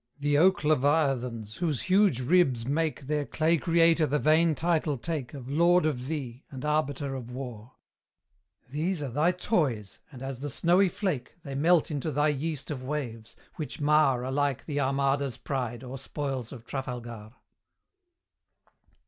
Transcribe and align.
The 0.19 0.35
oak 0.35 0.63
leviathans, 0.63 1.57
whose 1.57 1.83
huge 1.83 2.21
ribs 2.21 2.65
make 2.65 3.01
Their 3.01 3.23
clay 3.23 3.57
creator 3.59 4.07
the 4.07 4.17
vain 4.17 4.55
title 4.55 4.97
take 4.97 5.35
Of 5.35 5.47
lord 5.47 5.85
of 5.85 6.07
thee, 6.07 6.43
and 6.49 6.65
arbiter 6.65 7.13
of 7.13 7.29
war; 7.29 7.73
These 8.67 9.03
are 9.03 9.11
thy 9.11 9.31
toys, 9.31 9.99
and, 10.11 10.23
as 10.23 10.39
the 10.39 10.49
snowy 10.49 10.89
flake, 10.89 11.35
They 11.43 11.53
melt 11.53 11.91
into 11.91 12.09
thy 12.09 12.29
yeast 12.29 12.71
of 12.71 12.83
waves, 12.83 13.35
which 13.57 13.79
mar 13.79 14.23
Alike 14.23 14.65
the 14.65 14.79
Armada's 14.79 15.37
pride, 15.37 15.83
or 15.83 15.99
spoils 15.99 16.51
of 16.51 16.65
Trafalgar. 16.65 17.33